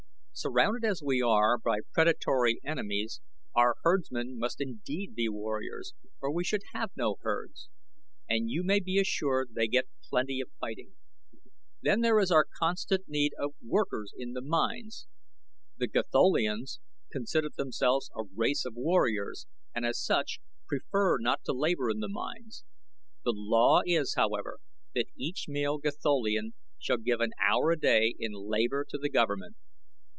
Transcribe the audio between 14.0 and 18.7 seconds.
in the mines. The Gatholians consider themselves a race